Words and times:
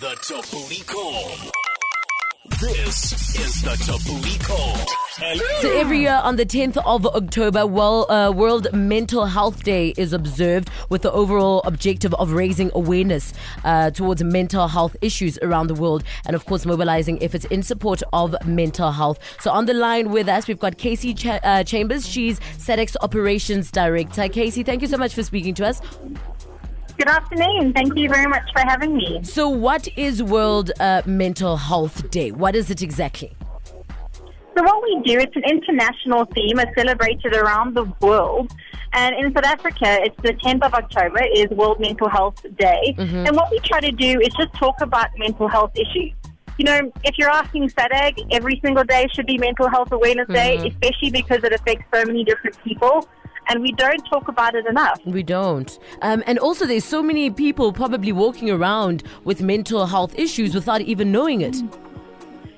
The 0.00 0.14
Thabooty 0.22 0.86
Call. 0.86 1.28
This 2.60 3.12
is 3.36 3.62
the 3.62 3.70
Thabooty 3.70 4.44
Call. 4.44 4.76
So 5.60 5.72
every 5.76 6.00
year 6.00 6.20
on 6.22 6.36
the 6.36 6.46
10th 6.46 6.76
of 6.84 7.04
October, 7.06 7.66
well, 7.66 8.08
uh, 8.10 8.30
World 8.30 8.72
Mental 8.72 9.26
Health 9.26 9.64
Day 9.64 9.94
is 9.96 10.12
observed 10.12 10.70
with 10.88 11.02
the 11.02 11.10
overall 11.10 11.62
objective 11.64 12.14
of 12.14 12.32
raising 12.32 12.70
awareness 12.74 13.32
uh, 13.64 13.90
towards 13.90 14.22
mental 14.22 14.68
health 14.68 14.94
issues 15.02 15.36
around 15.42 15.66
the 15.66 15.74
world 15.74 16.04
and, 16.26 16.36
of 16.36 16.46
course, 16.46 16.64
mobilizing 16.64 17.20
efforts 17.20 17.44
in 17.46 17.64
support 17.64 18.00
of 18.12 18.36
mental 18.46 18.92
health. 18.92 19.18
So 19.40 19.50
on 19.50 19.66
the 19.66 19.74
line 19.74 20.10
with 20.10 20.28
us, 20.28 20.46
we've 20.46 20.60
got 20.60 20.78
Casey 20.78 21.12
Ch- 21.14 21.26
uh, 21.26 21.64
Chambers. 21.64 22.06
She's 22.06 22.38
SADAG's 22.58 22.96
Operations 23.00 23.72
Director. 23.72 24.28
Casey, 24.28 24.62
thank 24.62 24.82
you 24.82 24.88
so 24.88 24.96
much 24.96 25.14
for 25.14 25.24
speaking 25.24 25.54
to 25.54 25.66
us. 25.66 25.80
Good 26.98 27.08
afternoon. 27.08 27.72
Thank 27.74 27.96
you 27.96 28.08
very 28.08 28.26
much 28.26 28.50
for 28.52 28.58
having 28.58 28.96
me. 28.96 29.20
So, 29.22 29.48
what 29.48 29.86
is 29.96 30.20
World 30.20 30.72
uh, 30.80 31.02
Mental 31.06 31.56
Health 31.56 32.10
Day? 32.10 32.32
What 32.32 32.56
is 32.56 32.70
it 32.70 32.82
exactly? 32.82 33.36
So, 34.56 34.64
what 34.64 34.82
we 34.82 35.00
do, 35.04 35.20
it's 35.20 35.36
an 35.36 35.44
international 35.44 36.24
theme, 36.24 36.58
it's 36.58 36.74
celebrated 36.76 37.36
around 37.36 37.74
the 37.74 37.84
world. 38.00 38.50
And 38.94 39.14
in 39.14 39.32
South 39.32 39.44
Africa, 39.44 40.00
it's 40.02 40.16
the 40.22 40.32
10th 40.32 40.66
of 40.66 40.74
October, 40.74 41.20
is 41.32 41.46
World 41.50 41.78
Mental 41.78 42.08
Health 42.08 42.44
Day. 42.58 42.96
And 42.98 43.36
what 43.36 43.48
we 43.52 43.60
try 43.60 43.78
to 43.78 43.92
do 43.92 44.20
is 44.20 44.34
just 44.34 44.52
talk 44.54 44.80
about 44.80 45.10
mental 45.18 45.46
health 45.46 45.70
issues. 45.76 46.14
You 46.56 46.64
know, 46.64 46.92
if 47.04 47.16
you're 47.16 47.30
asking 47.30 47.68
SADAG, 47.68 48.26
every 48.32 48.58
single 48.64 48.82
day 48.82 49.06
should 49.14 49.26
be 49.26 49.38
Mental 49.38 49.68
Health 49.68 49.92
Awareness 49.92 50.26
Day, 50.26 50.56
especially 50.66 51.10
because 51.12 51.44
it 51.44 51.52
affects 51.52 51.84
so 51.94 52.04
many 52.04 52.24
different 52.24 52.58
people. 52.64 53.08
And 53.48 53.62
we 53.62 53.72
don't 53.72 54.02
talk 54.10 54.28
about 54.28 54.54
it 54.54 54.66
enough. 54.66 55.00
We 55.06 55.22
don't. 55.22 55.78
Um, 56.02 56.22
and 56.26 56.38
also, 56.38 56.66
there's 56.66 56.84
so 56.84 57.02
many 57.02 57.30
people 57.30 57.72
probably 57.72 58.12
walking 58.12 58.50
around 58.50 59.02
with 59.24 59.40
mental 59.40 59.86
health 59.86 60.18
issues 60.18 60.54
without 60.54 60.82
even 60.82 61.10
knowing 61.10 61.40
it. 61.40 61.56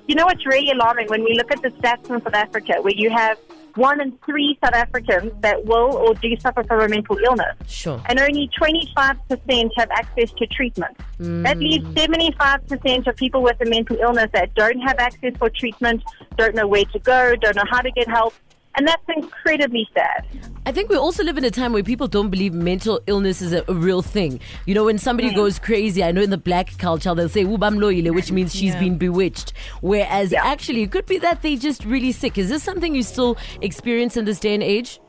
You 0.08 0.16
know 0.16 0.24
what's 0.26 0.44
really 0.44 0.70
alarming 0.72 1.06
when 1.06 1.22
we 1.22 1.34
look 1.34 1.52
at 1.52 1.62
the 1.62 1.68
stats 1.68 2.10
in 2.10 2.20
South 2.22 2.34
Africa, 2.34 2.74
where 2.80 2.92
you 2.94 3.10
have 3.10 3.38
one 3.76 4.00
in 4.00 4.18
three 4.26 4.58
South 4.64 4.74
Africans 4.74 5.32
that 5.42 5.64
will 5.64 5.94
or 5.96 6.14
do 6.14 6.36
suffer 6.40 6.64
from 6.64 6.80
a 6.80 6.88
mental 6.88 7.16
illness, 7.18 7.54
Sure. 7.68 8.02
and 8.06 8.18
only 8.18 8.50
25% 8.60 9.70
have 9.76 9.88
access 9.92 10.32
to 10.32 10.46
treatment. 10.48 10.96
That 11.20 11.58
leaves 11.58 11.84
75% 11.94 13.06
of 13.06 13.14
people 13.14 13.42
with 13.42 13.60
a 13.60 13.66
mental 13.66 13.96
illness 13.98 14.28
that 14.32 14.52
don't 14.54 14.80
have 14.80 14.98
access 14.98 15.34
for 15.38 15.48
treatment, 15.50 16.02
don't 16.36 16.56
know 16.56 16.66
where 16.66 16.84
to 16.86 16.98
go, 16.98 17.36
don't 17.36 17.54
know 17.54 17.62
how 17.70 17.80
to 17.80 17.92
get 17.92 18.08
help, 18.08 18.34
and 18.76 18.88
that's 18.88 19.04
incredibly 19.16 19.88
sad. 19.94 20.26
I 20.66 20.72
think 20.72 20.90
we 20.90 20.96
also 20.96 21.24
live 21.24 21.38
in 21.38 21.44
a 21.44 21.50
time 21.50 21.72
where 21.72 21.82
people 21.82 22.06
don't 22.06 22.28
believe 22.28 22.52
mental 22.52 23.00
illness 23.06 23.40
is 23.40 23.52
a, 23.54 23.64
a 23.66 23.72
real 23.74 24.02
thing. 24.02 24.40
You 24.66 24.74
know, 24.74 24.84
when 24.84 24.98
somebody 24.98 25.32
goes 25.34 25.58
crazy, 25.58 26.04
I 26.04 26.12
know 26.12 26.20
in 26.20 26.28
the 26.30 26.36
black 26.38 26.76
culture 26.76 27.14
they'll 27.14 27.30
say 27.30 27.44
"ubamloile," 27.44 28.14
which 28.14 28.30
means 28.30 28.54
she's 28.54 28.76
been 28.76 28.98
bewitched. 28.98 29.54
Whereas 29.80 30.32
Yeah. 30.32 30.44
actually, 30.44 30.82
it 30.82 30.90
could 30.92 31.06
be 31.06 31.18
that 31.18 31.40
they're 31.40 31.56
just 31.56 31.84
really 31.84 32.12
sick. 32.12 32.36
Is 32.36 32.50
this 32.50 32.62
something 32.62 32.94
you 32.94 33.02
still 33.02 33.38
experience 33.62 34.18
in 34.18 34.26
this 34.26 34.38
day 34.38 34.52
and 34.54 34.62
age? 34.62 35.00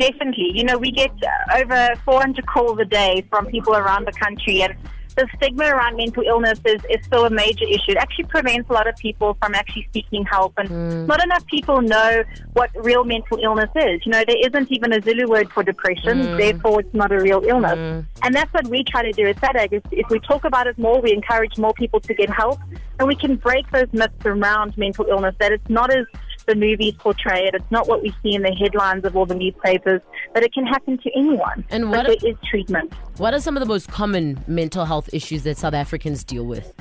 Definitely. 0.00 0.50
You 0.54 0.64
know, 0.64 0.76
we 0.76 0.90
get 0.90 1.12
over 1.54 1.94
400 2.04 2.46
calls 2.46 2.78
a 2.80 2.84
day 2.84 3.24
from 3.30 3.46
people 3.46 3.74
around 3.76 4.06
the 4.08 4.12
country, 4.12 4.62
and 4.62 4.74
the 5.18 5.26
stigma 5.36 5.64
around 5.64 5.96
mental 5.96 6.22
illness 6.22 6.60
is, 6.64 6.80
is 6.88 7.04
still 7.04 7.26
a 7.26 7.30
major 7.30 7.64
issue. 7.64 7.90
It 7.90 7.96
actually 7.96 8.26
prevents 8.26 8.70
a 8.70 8.72
lot 8.72 8.86
of 8.86 8.94
people 8.96 9.36
from 9.40 9.52
actually 9.54 9.88
seeking 9.92 10.24
help, 10.24 10.52
and 10.56 10.68
mm. 10.68 11.06
not 11.06 11.22
enough 11.22 11.44
people 11.46 11.80
know 11.82 12.22
what 12.52 12.70
real 12.76 13.02
mental 13.02 13.38
illness 13.42 13.70
is. 13.74 14.06
You 14.06 14.12
know, 14.12 14.22
there 14.26 14.38
isn't 14.46 14.70
even 14.70 14.92
a 14.92 15.02
Zulu 15.02 15.28
word 15.28 15.50
for 15.50 15.64
depression, 15.64 16.18
mm. 16.20 16.38
therefore, 16.38 16.80
it's 16.80 16.94
not 16.94 17.10
a 17.10 17.18
real 17.18 17.42
illness. 17.44 17.78
Mm. 17.78 18.06
And 18.22 18.34
that's 18.34 18.52
what 18.54 18.68
we 18.68 18.84
try 18.84 19.02
to 19.02 19.12
do 19.12 19.26
at 19.26 19.36
SADAG. 19.36 19.72
Is 19.72 19.82
if 19.90 20.08
we 20.08 20.20
talk 20.20 20.44
about 20.44 20.68
it 20.68 20.78
more, 20.78 21.00
we 21.00 21.12
encourage 21.12 21.58
more 21.58 21.74
people 21.74 21.98
to 22.00 22.14
get 22.14 22.30
help, 22.30 22.60
and 23.00 23.08
we 23.08 23.16
can 23.16 23.34
break 23.34 23.68
those 23.72 23.92
myths 23.92 24.24
around 24.24 24.78
mental 24.78 25.04
illness 25.06 25.34
that 25.40 25.50
it's 25.50 25.68
not 25.68 25.92
as 25.92 26.06
the 26.48 26.54
movies 26.56 26.94
portray 26.98 27.44
it. 27.46 27.54
It's 27.54 27.70
not 27.70 27.86
what 27.86 28.02
we 28.02 28.12
see 28.22 28.34
in 28.34 28.42
the 28.42 28.52
headlines 28.52 29.04
of 29.04 29.14
all 29.16 29.26
the 29.26 29.34
newspapers, 29.34 30.00
but 30.34 30.42
it 30.42 30.52
can 30.52 30.66
happen 30.66 30.98
to 30.98 31.10
anyone. 31.16 31.64
And 31.70 31.84
but 31.90 32.08
what- 32.08 32.20
there 32.20 32.30
is 32.30 32.36
treatment. 32.50 32.92
What 33.18 33.34
are 33.34 33.40
some 33.40 33.56
of 33.56 33.60
the 33.60 33.66
most 33.66 33.88
common 33.88 34.42
mental 34.46 34.84
health 34.86 35.10
issues 35.12 35.42
that 35.44 35.58
South 35.58 35.74
Africans 35.74 36.24
deal 36.24 36.44
with? 36.46 36.72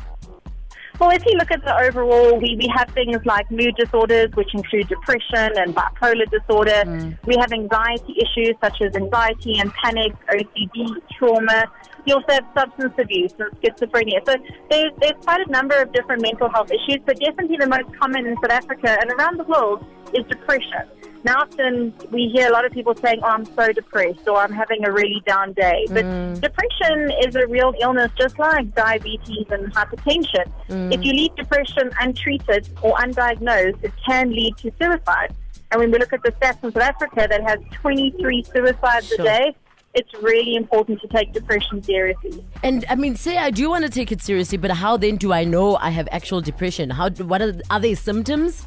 Well, 0.99 1.11
if 1.11 1.23
you 1.27 1.33
look 1.37 1.51
at 1.51 1.63
the 1.63 1.77
overall, 1.79 2.39
we, 2.39 2.55
we 2.55 2.67
have 2.75 2.89
things 2.89 3.17
like 3.23 3.51
mood 3.51 3.75
disorders, 3.75 4.31
which 4.33 4.51
include 4.55 4.87
depression 4.87 5.51
and 5.55 5.75
bipolar 5.75 6.27
disorder. 6.31 6.83
Mm. 6.85 7.17
We 7.25 7.35
have 7.37 7.51
anxiety 7.53 8.15
issues 8.17 8.55
such 8.63 8.81
as 8.81 8.95
anxiety 8.95 9.59
and 9.59 9.71
panic, 9.73 10.13
OCD, 10.27 10.95
trauma. 11.15 11.65
You 12.05 12.15
also 12.15 12.31
have 12.31 12.45
substance 12.57 12.93
abuse 12.97 13.33
and 13.37 13.51
schizophrenia. 13.61 14.25
So 14.25 14.35
there's, 14.71 14.91
there's 14.99 15.23
quite 15.23 15.47
a 15.47 15.51
number 15.51 15.79
of 15.79 15.93
different 15.93 16.23
mental 16.23 16.49
health 16.49 16.71
issues, 16.71 16.99
but 17.05 17.19
definitely 17.19 17.57
the 17.57 17.67
most 17.67 17.95
common 17.99 18.25
in 18.25 18.35
South 18.37 18.51
Africa 18.51 18.97
and 18.99 19.11
around 19.11 19.37
the 19.37 19.43
world 19.43 19.85
is 20.15 20.25
depression. 20.25 20.89
Now, 21.23 21.41
often 21.41 21.93
we 22.11 22.29
hear 22.33 22.47
a 22.47 22.51
lot 22.51 22.65
of 22.65 22.71
people 22.71 22.95
saying, 22.95 23.19
oh, 23.23 23.27
I'm 23.27 23.45
so 23.45 23.71
depressed 23.71 24.27
or 24.27 24.37
I'm 24.37 24.51
having 24.51 24.85
a 24.85 24.91
really 24.91 25.21
down 25.25 25.53
day. 25.53 25.85
But 25.89 26.05
mm. 26.05 26.39
depression 26.39 27.11
is 27.25 27.35
a 27.35 27.47
real 27.47 27.73
illness 27.79 28.11
just 28.17 28.39
like 28.39 28.73
diabetes 28.75 29.47
and 29.49 29.73
hypertension. 29.73 30.51
Mm. 30.69 30.93
If 30.93 31.03
you 31.03 31.13
leave 31.13 31.35
depression 31.35 31.91
untreated 31.99 32.69
or 32.81 32.95
undiagnosed, 32.95 33.83
it 33.83 33.93
can 34.05 34.29
lead 34.29 34.57
to 34.57 34.71
suicide. 34.79 35.33
And 35.71 35.81
when 35.81 35.91
we 35.91 35.99
look 35.99 36.13
at 36.13 36.23
the 36.23 36.31
stats 36.31 36.63
in 36.63 36.71
South 36.71 36.83
Africa 36.83 37.27
that 37.29 37.41
has 37.43 37.59
23 37.73 38.43
suicides 38.43 39.07
Sure. 39.07 39.21
a 39.21 39.23
day, 39.23 39.55
it's 39.93 40.13
really 40.21 40.55
important 40.55 41.01
to 41.01 41.07
take 41.07 41.33
depression 41.33 41.81
seriously. 41.81 42.45
And 42.63 42.85
I 42.89 42.95
mean, 42.95 43.15
say 43.15 43.37
I 43.37 43.49
do 43.49 43.69
want 43.69 43.83
to 43.83 43.89
take 43.89 44.11
it 44.11 44.21
seriously, 44.21 44.57
but 44.57 44.71
how 44.71 44.95
then 44.95 45.15
do 45.15 45.33
I 45.33 45.43
know 45.43 45.75
I 45.77 45.89
have 45.89 46.07
actual 46.11 46.39
depression? 46.39 46.91
How? 46.91 47.09
What 47.09 47.41
are, 47.41 47.59
are 47.71 47.79
there 47.79 47.95
symptoms? 47.95 48.65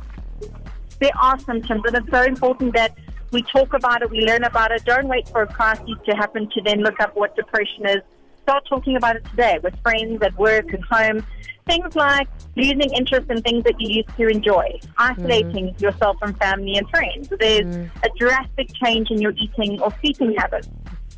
There 1.00 1.10
are 1.20 1.38
symptoms, 1.38 1.82
and 1.86 1.96
it's 1.96 2.10
so 2.10 2.22
important 2.22 2.74
that 2.74 2.96
we 3.32 3.42
talk 3.42 3.72
about 3.74 4.02
it, 4.02 4.10
we 4.10 4.20
learn 4.20 4.44
about 4.44 4.70
it. 4.72 4.84
Don't 4.84 5.08
wait 5.08 5.28
for 5.28 5.42
a 5.42 5.46
crisis 5.46 5.96
to 6.04 6.12
happen 6.14 6.48
to 6.50 6.60
then 6.62 6.80
look 6.80 7.00
up 7.00 7.16
what 7.16 7.34
depression 7.36 7.86
is. 7.86 7.98
Start 8.42 8.66
talking 8.68 8.96
about 8.96 9.16
it 9.16 9.24
today 9.26 9.58
with 9.62 9.74
friends 9.82 10.22
at 10.22 10.36
work 10.36 10.72
and 10.72 10.84
home. 10.84 11.24
Things 11.66 11.94
like 11.94 12.28
losing 12.56 12.92
interest 12.92 13.30
in 13.30 13.40
things 13.42 13.62
that 13.64 13.80
you 13.80 13.96
used 13.96 14.16
to 14.16 14.26
enjoy, 14.26 14.80
isolating 14.98 15.68
mm. 15.68 15.80
yourself 15.80 16.16
from 16.18 16.34
family 16.34 16.76
and 16.76 16.88
friends. 16.90 17.28
There's 17.38 17.76
mm. 17.76 17.90
a 18.02 18.08
drastic 18.18 18.72
change 18.74 19.10
in 19.10 19.20
your 19.20 19.32
eating 19.32 19.80
or 19.80 19.94
sleeping 20.00 20.34
habits. 20.36 20.68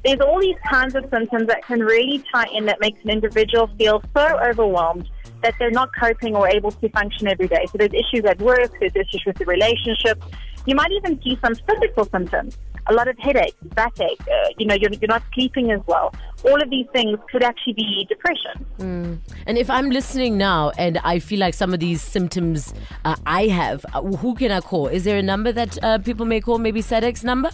There's 0.04 0.20
all 0.20 0.40
these 0.40 0.56
kinds 0.68 0.94
of 0.94 1.04
symptoms 1.10 1.46
that 1.46 1.64
can 1.64 1.80
really 1.80 2.22
tie 2.32 2.48
in 2.52 2.66
that 2.66 2.80
makes 2.80 2.98
an 3.04 3.10
individual 3.10 3.70
feel 3.78 4.02
so 4.14 4.38
overwhelmed 4.44 5.08
that 5.42 5.54
they're 5.58 5.70
not 5.70 5.90
coping 5.98 6.34
or 6.34 6.48
able 6.48 6.70
to 6.70 6.88
function 6.90 7.28
every 7.28 7.48
day. 7.48 7.66
So 7.66 7.78
there's 7.78 7.92
issues 7.92 8.24
at 8.24 8.40
work, 8.40 8.72
there's 8.80 8.96
issues 8.96 9.22
with 9.26 9.36
the 9.36 9.44
relationship. 9.44 10.22
You 10.66 10.74
might 10.76 10.92
even 10.92 11.20
see 11.22 11.38
some 11.44 11.54
physical 11.54 12.04
symptoms. 12.04 12.58
A 12.88 12.94
lot 12.94 13.06
of 13.06 13.16
headaches, 13.18 13.56
backache, 13.74 14.20
uh, 14.22 14.48
you 14.58 14.66
know, 14.66 14.74
you're, 14.74 14.90
you're 14.92 15.08
not 15.08 15.22
sleeping 15.34 15.70
as 15.70 15.80
well. 15.86 16.12
All 16.44 16.60
of 16.60 16.68
these 16.68 16.86
things 16.92 17.16
could 17.30 17.44
actually 17.44 17.74
be 17.74 18.06
depression. 18.08 19.20
And 19.46 19.58
if 19.58 19.70
I'm 19.70 19.90
listening 19.90 20.36
now 20.36 20.70
and 20.78 20.98
I 21.04 21.20
feel 21.20 21.38
like 21.38 21.54
some 21.54 21.72
of 21.72 21.80
these 21.80 22.02
symptoms 22.02 22.74
uh, 23.04 23.14
I 23.24 23.46
have, 23.46 23.86
uh, 23.94 24.02
who 24.02 24.34
can 24.34 24.50
I 24.50 24.60
call? 24.60 24.88
Is 24.88 25.04
there 25.04 25.16
a 25.16 25.22
number 25.22 25.52
that 25.52 25.78
uh, 25.82 25.98
people 25.98 26.26
may 26.26 26.40
call? 26.40 26.58
Maybe 26.58 26.80
SADAG's 26.80 27.22
number? 27.22 27.50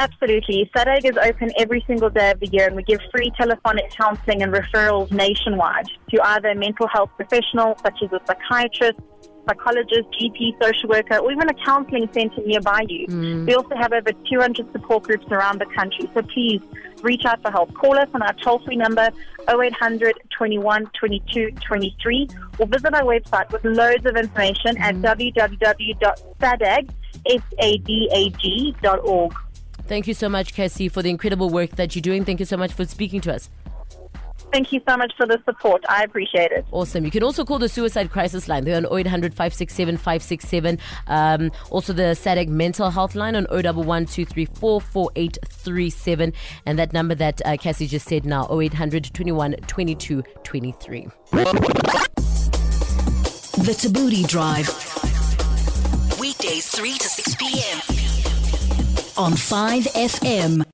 Absolutely. 0.00 0.70
SADAG 0.74 1.04
is 1.04 1.16
open 1.16 1.50
every 1.58 1.84
single 1.86 2.08
day 2.08 2.30
of 2.30 2.38
the 2.38 2.46
year 2.48 2.66
and 2.66 2.76
we 2.76 2.84
give 2.84 3.00
free 3.10 3.32
telephonic 3.36 3.90
counseling 3.90 4.42
and 4.42 4.52
referrals 4.52 5.10
nationwide 5.10 5.88
to 6.10 6.20
either 6.22 6.50
a 6.50 6.54
mental 6.54 6.86
health 6.86 7.10
professional 7.16 7.76
such 7.82 8.00
as 8.04 8.12
a 8.12 8.20
psychiatrist, 8.24 9.00
psychologist, 9.48 10.08
GP, 10.20 10.52
social 10.62 10.88
worker, 10.88 11.16
or 11.18 11.32
even 11.32 11.48
a 11.48 11.54
counseling 11.64 12.08
center 12.12 12.40
nearby 12.46 12.84
you. 12.88 13.08
Mm. 13.08 13.46
We 13.46 13.54
also 13.54 13.74
have 13.74 13.92
over 13.92 14.12
200 14.30 14.70
support 14.70 15.02
groups 15.02 15.26
around 15.32 15.60
the 15.60 15.66
country. 15.76 16.08
So 16.14 16.22
please 16.22 16.60
reach 17.02 17.24
out 17.24 17.42
for 17.42 17.50
help. 17.50 17.74
Call 17.74 17.98
us 17.98 18.08
on 18.14 18.22
our 18.22 18.34
toll-free 18.34 18.76
number 18.76 19.10
0800 19.48 20.14
21 20.30 20.86
22 20.98 21.50
23 21.66 22.28
or 22.58 22.66
visit 22.66 22.94
our 22.94 23.02
website 23.02 23.50
with 23.50 23.64
loads 23.64 24.06
of 24.06 24.16
information 24.16 24.76
at 24.78 24.94
mm. 24.94 25.34
www.sadag, 25.34 26.88
S-A-D-A-G.org. 27.26 28.28
Thank 29.88 30.06
you 30.06 30.14
so 30.14 30.28
much, 30.28 30.54
Cassie, 30.54 30.88
for 30.88 31.02
the 31.02 31.08
incredible 31.08 31.48
work 31.48 31.70
that 31.76 31.96
you're 31.96 32.02
doing. 32.02 32.24
Thank 32.26 32.40
you 32.40 32.46
so 32.46 32.58
much 32.58 32.72
for 32.74 32.84
speaking 32.84 33.22
to 33.22 33.34
us. 33.34 33.48
Thank 34.52 34.72
you 34.72 34.80
so 34.88 34.96
much 34.96 35.12
for 35.16 35.26
the 35.26 35.40
support. 35.44 35.84
I 35.88 36.02
appreciate 36.02 36.52
it. 36.52 36.64
Awesome. 36.72 37.04
You 37.04 37.10
can 37.10 37.22
also 37.22 37.44
call 37.44 37.58
the 37.58 37.68
suicide 37.68 38.10
crisis 38.10 38.48
line. 38.48 38.64
They're 38.64 38.76
on 38.76 38.86
0800 38.86 39.32
567 39.32 39.96
567. 39.96 40.78
Um, 41.06 41.50
also, 41.70 41.92
the 41.92 42.14
SADAG 42.14 42.48
mental 42.48 42.90
health 42.90 43.14
line 43.14 43.34
on 43.34 43.46
011 43.50 44.06
234 44.06 44.80
4837. 44.80 46.32
And 46.66 46.78
that 46.78 46.92
number 46.92 47.14
that 47.14 47.42
uh, 47.44 47.56
Cassie 47.58 47.86
just 47.86 48.08
said 48.08 48.24
now, 48.24 48.46
0800 48.50 49.04
21 49.12 49.52
22 49.66 50.22
23. 50.44 51.08
The 53.58 53.74
Thabooty 53.74 54.26
Drive. 54.26 54.68
Weekdays 56.18 56.68
3 56.68 56.92
to 56.92 57.08
6 57.08 57.34
p.m. 57.36 57.97
on 59.18 59.32
5FM. 59.32 60.64